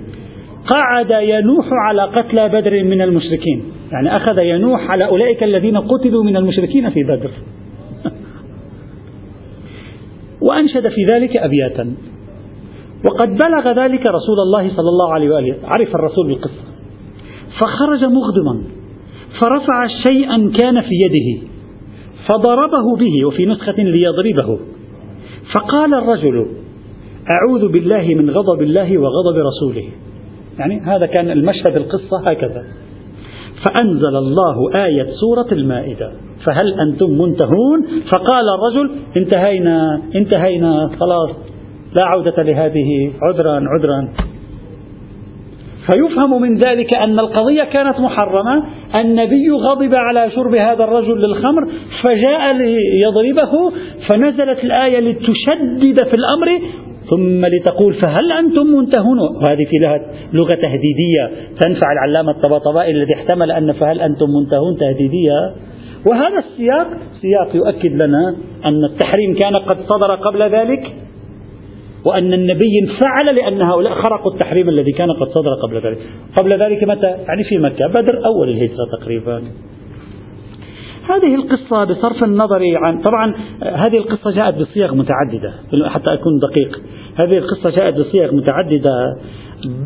[0.75, 3.65] قعد ينوح على قتلى بدر من المشركين.
[3.93, 7.31] يعني أخذ ينوح على أولئك الذين قتلوا من المشركين في بدر.
[10.43, 11.95] وأنشد في ذلك أبياتا.
[13.11, 15.57] وقد بلغ ذلك رسول الله صلى الله عليه وآله.
[15.65, 16.63] عرف الرسول بالقصة.
[17.61, 18.63] فخرج مغضبا
[19.41, 21.49] فرفع شيئا كان في يده.
[22.33, 24.59] فضربه به وفي نسخة ليضربه.
[25.53, 26.47] فقال الرجل
[27.31, 29.89] أعوذ بالله من غضب الله وغضب رسوله.
[30.59, 32.67] يعني هذا كان المشهد القصة هكذا.
[33.65, 36.13] فأنزل الله آية سورة المائدة.
[36.45, 41.31] فهل أنتم منتهون؟ فقال الرجل انتهينا انتهينا خلاص
[41.95, 44.09] لا عودة لهذه عذرا عذرا.
[45.93, 48.65] فيفهم من ذلك أن القضية كانت محرمة
[49.01, 51.69] النبي غضب على شرب هذا الرجل للخمر
[52.03, 53.73] فجاء ليضربه
[54.09, 56.61] فنزلت الآية لتشدد في الأمر
[57.11, 60.01] ثم لتقول فهل أنتم منتهون؟ وهذه في لها
[60.33, 65.55] لغة تهديدية تنفع العلامة الطباطبائي الذي احتمل أن فهل أنتم منتهون تهديدية؟
[66.07, 66.87] وهذا السياق
[67.21, 70.95] سياق يؤكد لنا أن التحريم كان قد صدر قبل ذلك
[72.05, 75.99] وأن النبي انفعل لأن هؤلاء خرقوا التحريم الذي كان قد صدر قبل ذلك.
[76.41, 79.43] قبل ذلك متى؟ يعني في مكة بدر أول الهجرة تقريبا.
[81.09, 85.53] هذه القصة بصرف النظر عن طبعا هذه القصة جاءت بصيغ متعددة
[85.89, 86.81] حتى أكون دقيق.
[87.17, 89.17] هذه القصة جاءت بصيغ متعددة.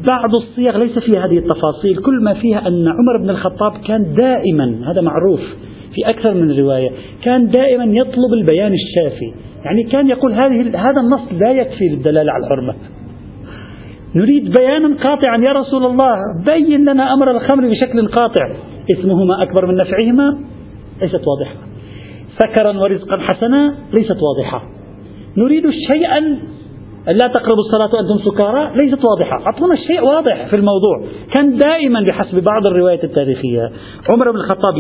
[0.08, 4.90] بعض الصيغ ليس فيها هذه التفاصيل كل ما فيها أن عمر بن الخطاب كان دائما
[4.90, 5.40] هذا معروف
[5.94, 6.90] في أكثر من رواية
[7.24, 9.32] كان دائما يطلب البيان الشافي.
[9.64, 12.74] يعني كان يقول هذه هذا النص لا يكفي للدلالة على الحرمة.
[14.14, 18.54] نريد بيانا قاطعا يا رسول الله بين لنا أمر الخمر بشكل قاطع.
[18.90, 20.51] اسمهما أكبر من نفعهما.
[21.02, 21.54] ليست واضحة.
[22.38, 24.62] سكرا ورزقا حسنا ليست واضحة.
[25.36, 26.20] نريد شيئا
[27.06, 29.46] لا تقربوا الصلاة وأنتم سكارى ليست واضحة.
[29.46, 31.04] أعطونا شيء واضح في الموضوع.
[31.34, 33.70] كان دائما بحسب بعض الروايات التاريخية.
[34.12, 34.74] عمر بن الخطاب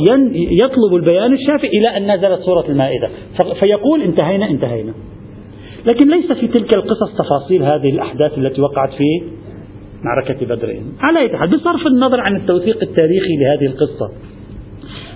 [0.62, 3.08] يطلب البيان الشافي إلى أن نزلت سورة المائدة.
[3.60, 4.92] فيقول انتهينا انتهينا.
[5.90, 9.22] لكن ليس في تلك القصص تفاصيل هذه الأحداث التي وقعت في
[10.04, 10.76] معركة بدر.
[11.00, 14.10] على أي بصرف النظر عن التوثيق التاريخي لهذه القصة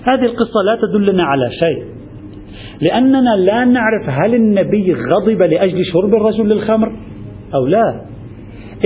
[0.07, 1.83] هذه القصة لا تدلنا على شيء
[2.81, 6.91] لأننا لا نعرف هل النبي غضب لأجل شرب الرجل للخمر
[7.53, 8.01] أو لا.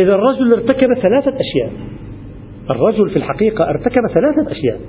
[0.03, 1.71] إذا الرجل ارتكب ثلاثة أشياء
[2.69, 4.79] الرجل في الحقيقة ارتكب ثلاثة أشياء.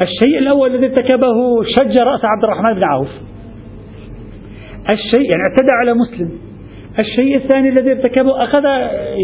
[0.00, 3.08] الشيء الأول الذي ارتكبه شج رأس عبد الرحمن بن عوف.
[4.90, 6.30] الشيء يعني اعتدى على مسلم.
[6.98, 8.64] الشيء الثاني الذي ارتكبه أخذ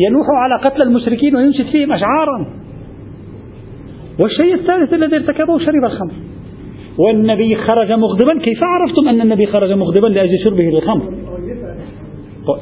[0.07, 2.64] يلوح على قتل المشركين وينشد فيهم أشعارا.
[4.19, 6.13] والشيء الثالث الذي ارتكبه شرب الخمر.
[6.99, 8.39] والنبي خرج مغضبا.
[8.39, 11.15] كيف عرفتم أن النبي خرج مغضبا لأجل شربه للخمر؟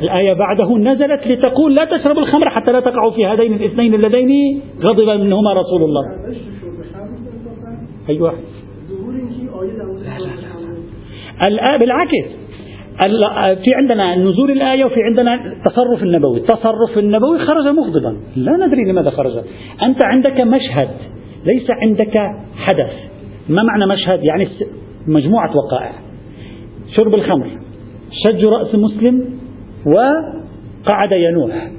[0.03, 5.21] الآية بعده نزلت لتقول لا تشربوا الخمر حتى لا تقعوا في هذين الاثنين اللذين غضب
[5.21, 6.03] منهما رسول الله.
[8.09, 8.39] أي واحد
[11.51, 12.27] لا بالعكس
[13.65, 16.39] في عندنا نزول الآية وفي عندنا التصرف النبوي.
[16.39, 18.17] التصرف النبوي خرج مغضبا.
[18.37, 19.33] لا ندري لماذا خرج.
[19.83, 20.89] أنت عندك مشهد
[21.45, 22.19] ليس عندك
[22.57, 22.93] حدث.
[23.49, 24.49] ما معنى مشهد؟ يعني
[25.07, 25.93] مجموعة وقائع.
[26.97, 27.47] شرب الخمر
[28.25, 29.25] شج رأس مسلم
[29.87, 31.71] وقعد ينوح.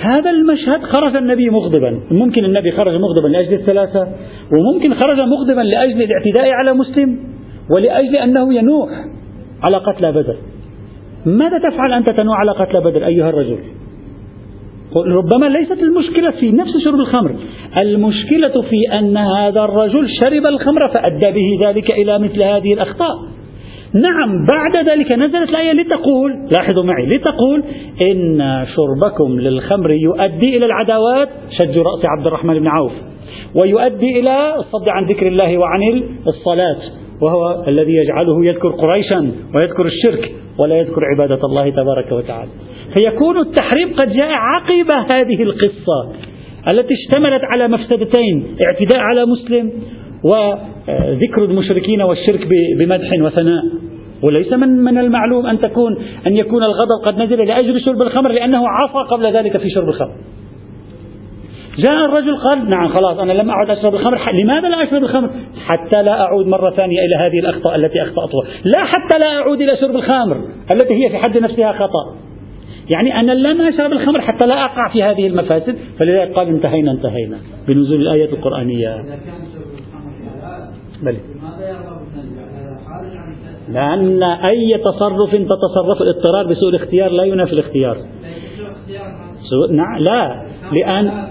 [0.00, 2.00] هذا المشهد خرج النبي مغضبا.
[2.10, 4.08] ممكن النبي خرج مغضبا لأجل الثلاثة
[4.52, 7.18] وممكن خرج مغضبا لأجل الاعتداء على مسلم
[7.70, 8.88] ولأجل أنه ينوح
[9.68, 10.36] على قتل بدر.
[11.26, 13.58] ماذا تفعل أنت تنوح على قتل بدر أيها الرجل؟
[14.96, 17.34] ربما ليست المشكلة في نفس شرب الخمر.
[17.76, 23.16] المشكلة في أن هذا الرجل شرب الخمر فأدى به ذلك إلى مثل هذه الأخطاء.
[23.94, 27.62] نعم بعد ذلك نزلت الآية لتقول لاحظوا معي لتقول
[28.00, 31.28] إن شربكم للخمر يؤدي إلى العداوات.
[31.58, 32.92] شج رأس عبد الرحمن بن عوف.
[33.62, 35.80] ويؤدي إلى الصد عن ذكر الله وعن
[36.26, 36.76] الصلاة.
[37.22, 42.50] وهو الذي يجعله يذكر قريشا ويذكر الشرك ولا يذكر عبادة الله تبارك وتعالى.
[42.96, 46.12] فيكون التحريم قد جاء عقب هذه القصة
[46.72, 49.72] التي اشتملت على مفسدتين اعتداء على مسلم
[50.24, 53.62] وذكر المشركين والشرك بمدح وثناء
[54.28, 58.68] وليس من من المعلوم أن تكون أن يكون الغضب قد نزل لأجل شرب الخمر لأنه
[58.68, 60.14] عصى قبل ذلك في شرب الخمر.
[61.78, 65.30] جاء الرجل قال نعم خلاص أنا لم أعد أشرب الخمر لماذا لا أشرب الخمر؟
[65.66, 69.76] حتى لا أعود مرة ثانية إلى هذه الأخطاء التي أخطأتها، لا حتى لا أعود إلى
[69.80, 70.36] شرب الخمر
[70.74, 72.25] التي هي في حد نفسها خطأ.
[72.94, 77.38] يعني أنا لن أشرب الخمر حتى لا أقع في هذه المفاسد فلذلك قال انتهينا انتهينا
[77.68, 79.04] بنزول الآية القرآنية.
[81.02, 81.16] بل
[83.68, 87.96] لأن أي تصرف تتصرف الاضطرار بسوء الاختيار لا ينافي الاختيار.
[89.50, 90.46] سوء نعم لا.
[90.72, 91.26] لأن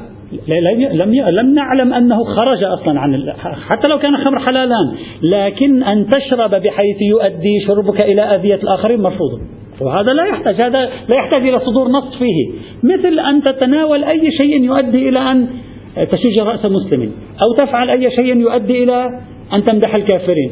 [0.93, 6.49] لم لم نعلم أنه خرج أصلا عن حتى لو كان الخمر حلالا لكن أن تشرب
[6.49, 9.41] بحيث يؤدي شربك إلى أذية الآخرين مرفوض.
[9.81, 12.51] وهذا لا يحتاج هذا لا يحتاج إلى صدور نص فيه.
[12.83, 15.47] مثل أن تتناول أي شيء يؤدي إلى أن
[15.95, 17.11] تشج رأس مسلم
[17.45, 19.19] أو تفعل أي شيء يؤدي إلى
[19.53, 20.51] أن تمدح الكافرين.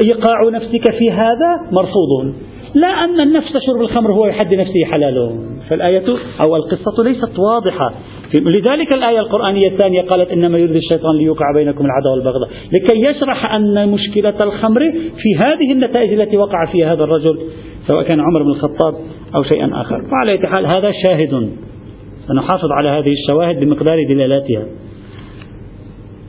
[0.00, 2.34] إيقاع نفسك في هذا مرفوض.
[2.74, 5.38] لا أن النفس شرب الخمر هو يحد نفسه حلال
[5.68, 6.04] فالآية
[6.44, 7.94] أو القصة ليست واضحة.
[8.34, 12.48] لذلك الآية القرآنية الثانية قالت إنما يريد الشيطان ليوقع بينكم العداوة والبغضاء.
[12.72, 17.38] لكي يشرح أن مشكلة الخمر في هذه النتائج التي وقع فيها هذا الرجل.
[17.86, 18.94] سواء كان عمر بن الخطاب
[19.34, 20.04] أو شيئا آخر.
[20.12, 21.50] وعلى حال هذا شاهد
[22.28, 24.66] سنحافظ على هذه الشواهد بمقدار دلالاتها.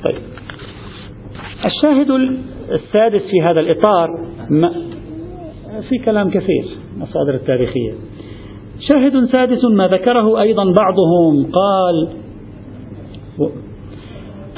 [0.03, 0.15] طيب.
[1.65, 2.11] الشاهد
[2.71, 4.07] السادس في هذا الإطار
[5.89, 6.65] في كلام كثير
[6.97, 7.93] مصادر التاريخية.
[8.79, 12.09] شاهد سادس ما ذكره أيضا بعضهم قال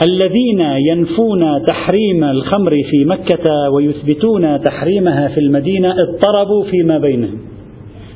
[0.01, 7.39] الذين ينفون تحريم الخمر في مكة ويثبتون تحريمها في المدينة اضطربوا فيما بينهم.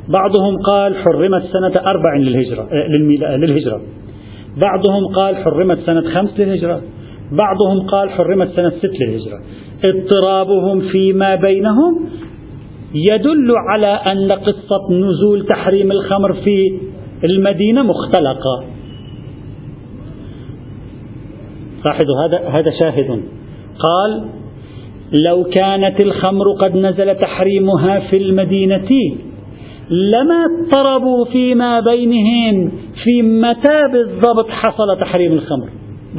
[0.09, 2.67] بعضهم قال حرمت سنة أربع للهجرة,
[3.37, 3.81] للهجرة.
[4.61, 6.81] بعضهم قال حرمت سنة خمس للهجرة.
[7.31, 9.39] بعضهم قال حرمت سنة ست للهجرة.
[9.83, 12.09] اضطرابهم فيما بينهم
[13.11, 16.79] يدل على أن قصة نزول تحريم الخمر في
[17.23, 18.63] المدينة مختلقة.
[21.85, 23.23] لاحظوا هذا هذا شاهد.
[23.79, 24.23] قال
[25.25, 28.89] لو كانت الخمر قد نزل تحريمها في المدينة
[29.89, 32.71] لما اضطربوا فيما بينهم
[33.03, 35.69] في متى بالضبط حصل تحريم الخمر؟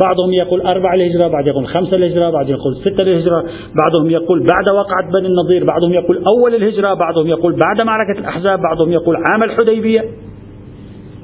[0.01, 3.45] بعضهم يقول أربعة الهجرة بعض يقول خمسة الهجرة بعض يقول ستة الهجرة
[3.81, 8.59] بعضهم يقول بعد وقعة بني النضير بعضهم يقول أول الهجرة بعضهم يقول بعد معركة الأحزاب
[8.61, 10.05] بعضهم يقول عام الحديبية.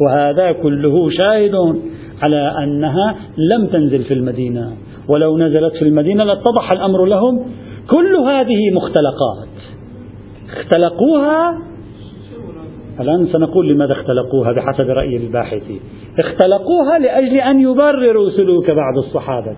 [0.01, 1.53] وهذا كله شاهد.
[2.23, 3.17] على أنها
[3.55, 4.73] لم تنزل في المدينة.
[5.09, 7.45] ولو نزلت في المدينة لاتضح الأمر لهم.
[7.91, 9.49] كل هذه مختلقات.
[10.57, 11.59] اختلقوها؟
[13.01, 15.81] الآن سنقول لماذا اختلقوها بحسب رأي الباحثين
[16.19, 19.57] اختلقوها لأجل أن يبرروا سلوك بعض الصحابة.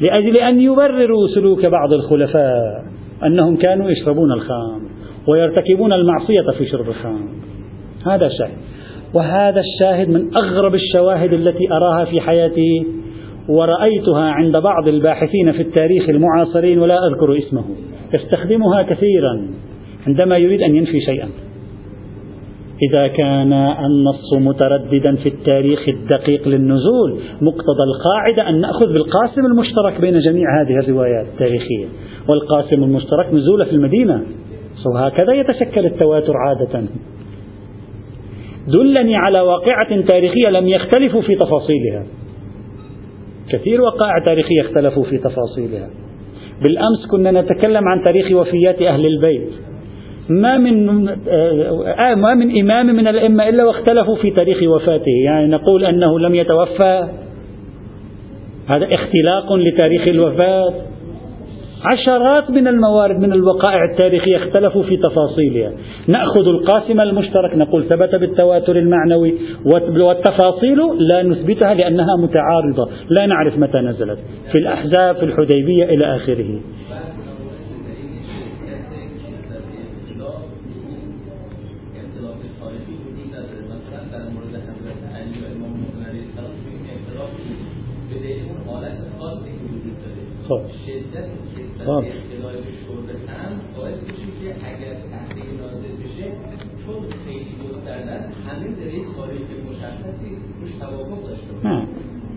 [0.00, 2.94] لأجل أن يبرروا سلوك بعض الخلفاء.
[3.26, 4.80] أنهم كانوا يشربون الخمر
[5.28, 7.28] ويرتكبون المعصية في شرب الخمر
[8.06, 8.58] هذا الشاهد
[9.14, 12.86] وهذا الشاهد من أغرب الشواهد التي أراها في حياتي
[13.48, 17.64] ورأيتها عند بعض الباحثين في التاريخ المعاصرين ولا أذكر اسمه.
[18.14, 19.48] يستخدمها كثيرا
[20.06, 21.28] عندما يريد أن ينفي شيئا.
[22.90, 30.20] إذا كان النص مترددا في التاريخ الدقيق للنزول مقتضى القاعدة أن نأخذ بالقاسم المشترك بين
[30.20, 31.86] جميع هذه الروايات التاريخية.
[32.28, 34.22] والقاسم المشترك نزول في المدينة.
[34.94, 36.84] وهكذا يتشكل التواتر عادة.
[38.68, 42.04] دلني على واقعة تاريخية لم يختلفوا في تفاصيلها.
[43.50, 45.90] كثير وقائع تاريخية اختلفوا في تفاصيلها.
[46.62, 49.48] بالأمس كنا نتكلم عن تاريخ وفيات أهل البيت.
[50.28, 55.12] ما من آه ما من إمام من الأئمة إلا واختلفوا في تاريخ وفاته.
[55.24, 57.08] يعني نقول أنه لم يتوفى.
[58.66, 60.74] هذا اختلاق لتاريخ الوفاة.
[61.84, 65.72] عشرات من الموارد من الوقائع التاريخية اختلفوا في تفاصيلها.
[66.08, 69.34] نأخذ القاسم المشترك نقول ثبت بالتواتر المعنوي
[70.00, 72.90] والتفاصيل لا نثبتها لأنها متعارضة.
[73.18, 74.18] لا نعرف متى نزلت.
[74.52, 76.60] في الأحزاب في الحديبية إلى آخره.
[90.48, 90.60] خب.
[91.86, 92.04] خب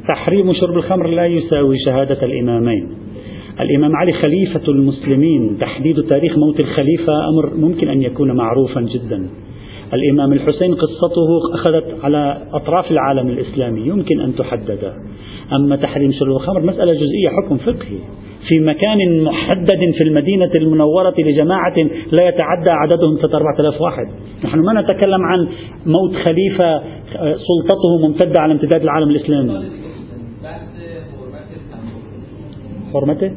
[0.07, 2.89] تحريم شرب الخمر لا يساوي شهادة الإمامين.
[3.60, 9.29] الإمام علي خليفة المسلمين تحديد تاريخ موت الخليفة أمر ممكن أن يكون معروفا جدا.
[9.93, 14.93] الإمام الحسين قصته أخذت على أطراف العالم الإسلامي يمكن أن تحدد.
[15.54, 17.97] أما تحريم شرب الخمر مسألة جزئية حكم فقهي.
[18.47, 21.78] في مكان محدد في المدينة المنورة لجماعة
[22.12, 24.08] لا يتعدى عددهم 4000 واحد.
[24.45, 25.47] نحن ما نتكلم عن
[25.86, 26.82] موت خليفة
[27.21, 29.69] سلطته ممتدة على امتداد العالم الإسلامي.
[32.93, 33.32] حرمته؟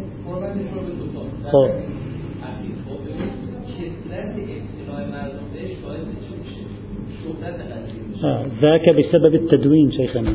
[8.63, 10.33] ذاك بسبب التدوين شيخنا.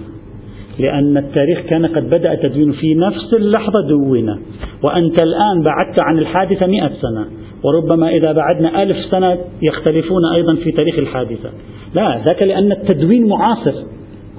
[0.79, 4.39] لأن التاريخ كان قد بدأ تدوين في نفس اللحظة دون
[4.83, 7.25] وأنت الآن بعدت عن الحادثة مئة سنة.
[7.63, 11.49] وربما إذا بعدنا ألف سنة يختلفون أيضا في تاريخ الحادثة.
[11.93, 13.73] لا ذاك لأن التدوين معاصر.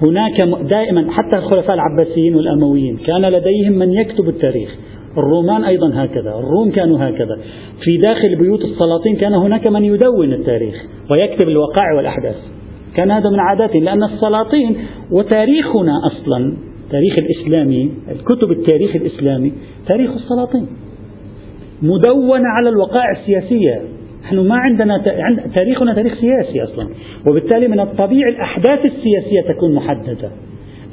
[0.02, 4.74] هناك دائما حتى الخلفاء العباسيين والأمويين كان لديهم من يكتب التاريخ.
[5.18, 7.38] الرومان أيضا هكذا الروم كانوا هكذا.
[7.84, 10.74] في داخل بيوت السلاطين كان هناك من يدون التاريخ
[11.10, 12.36] ويكتب الوقائع والأحداث.
[12.94, 14.76] كان هذا من عاداتهم لأن السلاطين
[15.10, 16.56] وتاريخنا أصلا
[16.90, 19.52] تاريخ الإسلامي الكتب التاريخ الإسلامي
[19.86, 20.66] تاريخ السلاطين.
[21.82, 23.82] مدونة على الوقائع السياسية.
[24.24, 25.02] نحن ما عندنا
[25.56, 26.88] تاريخنا تاريخ سياسي أصلا.
[27.26, 30.30] وبالتالي من الطبيعي الأحداث السياسية تكون محددة.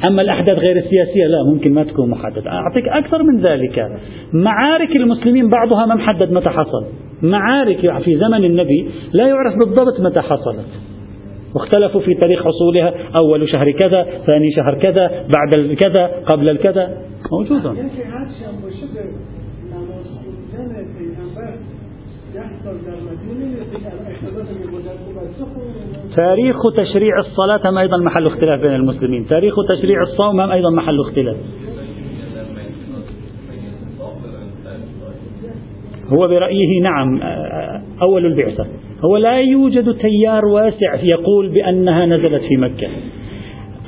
[0.08, 2.52] أما الأحداث غير السياسية لا ممكن ما تكون محددة.
[2.52, 3.88] أعطيك أكثر من ذلك.
[4.34, 6.86] معارك المسلمين بعضها ما محدد متى حصل.
[7.22, 10.93] معارك في زمن النبي لا يعرف بالضبط متى حصلت.
[11.56, 16.98] واختلفوا في تاريخ حصولها أول شهر كذا ثاني شهر كذا بعد الكذا قبل الكذا
[17.32, 17.74] موجودة.
[26.16, 29.26] تاريخ تشريع الصلاة هم أيضا محل اختلاف بين المسلمين.
[29.26, 31.38] تاريخ تشريع الصوم هم أيضا محل اختلاف.
[36.08, 37.20] هو برأيه نعم
[38.02, 38.66] أول البعثة.
[39.06, 42.88] هو لا يوجد تيار واسع يقول بأنها نزلت في مكة.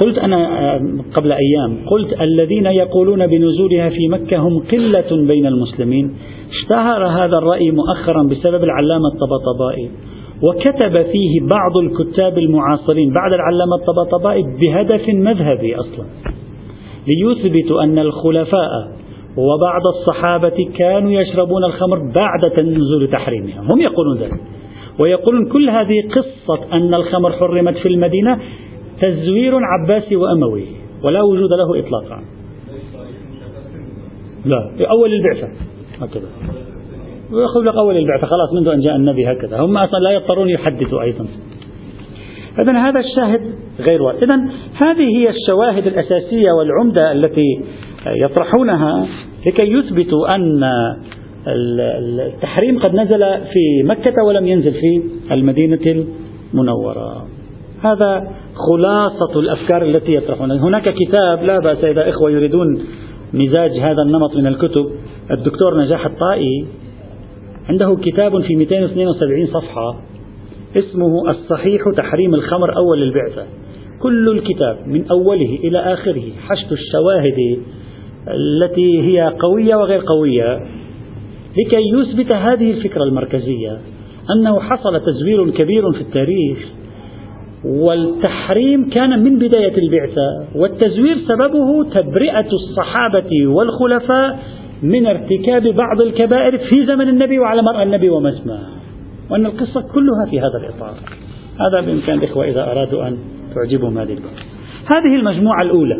[0.02, 0.78] قلت أنا
[1.14, 6.16] قبل أيام قلت الذين يقولون بنزولها في مكة هم قلة بين المسلمين.
[6.50, 9.90] اشتهر هذا الرأي مؤخرا بسبب العلامة الطبطبائي
[10.44, 16.06] وكتب فيه بعض الكتاب المعاصرين بعد العلامة الطبطبائي بهدف مذهبي أصلا
[17.08, 18.70] ليثبتوا أن الخلفاء
[19.38, 23.62] وبعض الصحابة كانوا يشربون الخمر بعد تنزل تحريمها.
[23.72, 24.42] هم يقولون ذلك.
[25.00, 28.40] ويقولون كل هذه قصة أن الخمر حرمت في المدينة
[29.02, 30.66] تزوير عباسي وأموي
[31.04, 32.22] ولا وجود له إطلاقا.
[34.46, 35.48] لا أول البعثة.
[36.02, 36.28] هكذا.
[37.32, 38.28] ويقول لك أول البعثة.
[38.28, 39.60] خلاص منذ أن جاء النبي هكذا.
[39.60, 41.26] هم أصلا لا يضطرون يحدثوا أيضا.
[42.60, 43.42] إذا هذا الشاهد
[43.80, 44.36] غير واحد إذا
[44.74, 47.62] هذه هي الشواهد الأساسية والعمدة التي
[48.08, 49.08] يطرحونها
[49.46, 50.62] لكي يثبتوا أن
[51.48, 53.20] التحريم قد نزل
[53.54, 56.06] في مكة ولم ينزل في المدينة
[56.54, 57.28] المنورة.
[57.82, 62.80] هذا خلاصة الأفكار التي يطرحونها هناك كتاب لا بأس إذا إخوة يريدون
[63.34, 64.86] مزاج هذا النمط من الكتب.
[65.32, 66.66] الدكتور نجاح الطائي
[67.70, 69.96] عنده كتاب في 272 صفحة
[70.78, 73.46] اسمه الصحيح تحريم الخمر أول البعثة
[74.02, 77.60] كل الكتاب من أوله إلى آخره حشد الشواهد
[78.28, 80.60] التي هي قوية وغير قوية.
[81.58, 83.80] لكي يثبت هذه الفكرة المركزية
[84.36, 86.58] أنه حصل تزوير كبير في التاريخ
[87.66, 94.40] والتحريم كان من بداية البعثة والتزوير سببه تبرئة الصحابة والخلفاء
[94.84, 98.68] من ارتكاب بعض الكبائر في زمن النبي وعلى مرأى النبي ومسماه
[99.32, 100.94] وأن القصة كلها في هذا الإطار.
[101.60, 103.18] هذا بإمكان الإخوة إذا أرادوا أن
[103.56, 104.46] تعجبهم هذه البحث
[104.86, 105.96] هذه المجموعة الأولى.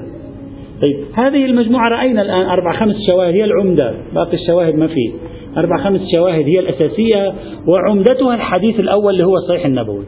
[0.82, 5.12] طيب هذه المجموعة رأينا الآن أربع خمس شواهد هي العمدة باقي الشواهد ما فيه.
[5.58, 7.34] أربع خمس شواهد هي الأساسية
[7.68, 10.06] وعمدتها الحديث الأول اللي هو الصحيح النبوي.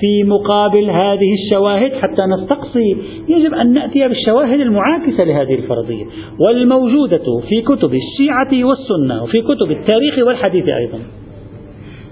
[0.00, 2.96] في مقابل هذه الشواهد حتى نستقصي
[3.28, 6.04] يجب أن نأتي بالشواهد المعاكسة لهذه الفرضية.
[6.40, 10.98] والموجودة في كتب الشيعة والسنة وفي كتب التاريخ والحديث أيضا.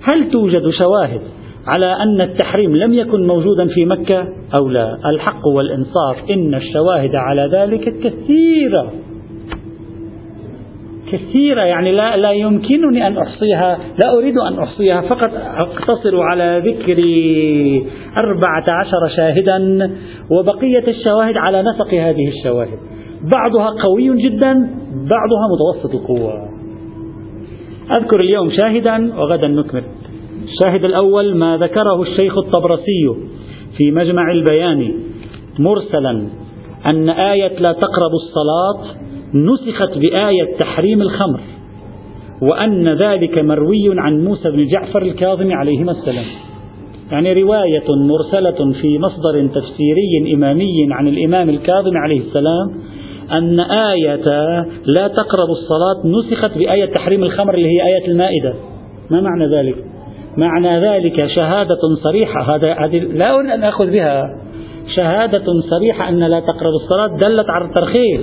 [0.02, 1.20] هل توجد شواهد
[1.66, 4.28] على أن التحريم لم يكن موجودا في مكة
[4.60, 8.92] أو لا؟ الحق والإنصاف إن الشواهد على ذلك كثيرة.
[11.12, 16.98] كثيرة يعني لا, لا يمكنني أن أحصيها لا أريد أن أحصيها فقط أقتصر على ذكر
[18.16, 19.90] أربعة عشر شاهدا
[20.30, 22.78] وبقية الشواهد على نسق هذه الشواهد.
[23.32, 24.52] بعضها قوي جدا
[24.92, 26.32] بعضها متوسط القوة.
[27.90, 29.84] أذكر اليوم شاهدا وغدا نكمل.
[30.44, 33.14] الشاهد الأول ما ذكره الشيخ الطبرسي
[33.76, 34.94] في مجمع البيان
[35.58, 36.28] مرسلا
[36.86, 41.40] أن آية لا تقربوا الصلاة نسخت بآية تحريم الخمر
[42.42, 46.24] وأن ذلك مروي عن موسى بن جعفر الكاظم عليهما السلام.
[47.12, 52.80] يعني رواية مرسلة في مصدر تفسيري إمامي عن الإمام الكاظم عليه السلام
[53.32, 54.26] أن آية
[54.84, 58.54] لا تقرب الصلاة نسخت بآية تحريم الخمر اللي هي آية المائدة.
[59.10, 59.76] ما معنى ذلك؟
[60.36, 62.54] معنى ذلك شهادة صريحة.
[62.54, 64.22] هذا هذه لا أريد أن أخذ بها.
[64.96, 68.20] شهادة صريحة أن لا تقرب الصلاة دلت على الترخيص.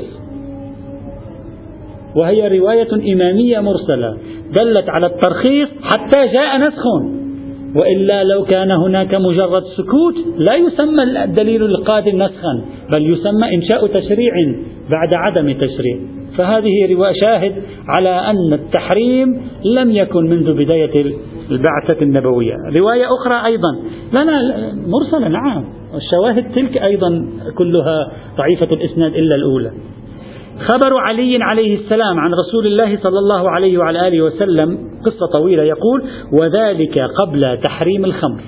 [2.15, 4.17] وهي رواية إمامية مرسلة
[4.59, 6.83] دلت على الترخيص حتى جاء نسخ.
[7.75, 12.61] وإلا لو كان هناك مجرد سكوت لا يسمى الدليل القادم نسخا
[12.91, 14.33] بل يسمى إنشاء تشريع
[14.89, 15.97] بعد عدم تشريع.
[16.37, 17.53] فهذه رواية شاهد
[17.87, 21.15] على أن التحريم لم يكن منذ بداية
[21.51, 22.55] البعثة النبوية.
[22.75, 23.71] رواية أخرى أيضا.
[24.13, 24.41] لنا
[24.87, 25.65] مرسلة نعم.
[25.95, 29.71] الشواهد تلك أيضا كلها ضعيفة الإسناد إلا الأولى.
[30.59, 35.63] خبر علي عليه السلام عن رسول الله صلى الله عليه وعلى آله وسلم قصة طويلة
[35.63, 36.03] يقول
[36.33, 38.41] وذلك قبل تحريم الخمر.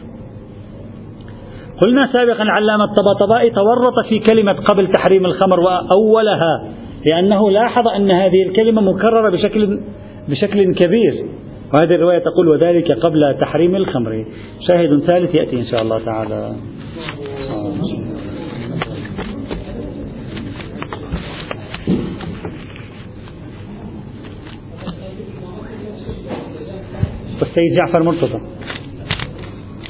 [1.82, 6.68] قلنا سابقا العلامة الطباطبائي تورط في كلمة قبل تحريم الخمر وأولها
[7.12, 9.80] لأنه لاحظ أن هذه الكلمة مكررة بشكل
[10.30, 11.26] بشكل كبير.
[11.74, 14.26] وهذه الرواية تقول وذلك قبل تحريم الخمر.
[14.68, 16.55] شاهد ثالث يأتي إن شاء الله تعالى.
[27.41, 28.41] والسيد جعفر مرتضى.